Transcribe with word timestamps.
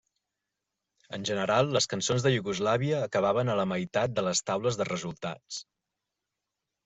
En 1.17 1.25
general, 1.29 1.67
les 1.75 1.87
cançons 1.91 2.23
de 2.27 2.31
Iugoslàvia 2.35 3.01
acabaven 3.09 3.53
a 3.53 3.57
la 3.59 3.67
meitat 3.73 4.15
de 4.21 4.23
les 4.29 4.41
taules 4.51 4.79
de 4.79 4.87
resultats. 4.91 5.61